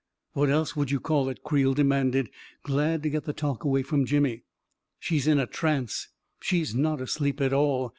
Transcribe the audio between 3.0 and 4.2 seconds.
to get the talk away from